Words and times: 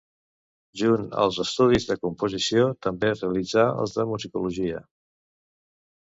Junt 0.79 1.03
els 1.23 1.37
estudis 1.43 1.85
de 1.89 1.97
composició 2.05 2.65
també 2.87 3.13
realitzà 3.13 3.67
els 3.83 3.95
de 4.01 4.09
musicologia. 4.15 4.83